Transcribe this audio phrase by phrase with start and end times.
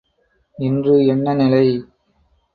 [0.57, 1.63] இன்று என்ன நிலை?